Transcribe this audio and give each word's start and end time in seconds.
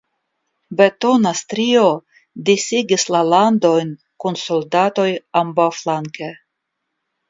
Betona 0.79 1.33
strio 1.41 1.83
disigas 2.49 3.07
la 3.19 3.23
landojn 3.35 3.95
kun 4.25 4.43
soldatoj 4.49 5.09
ambaŭflanke. 5.47 6.37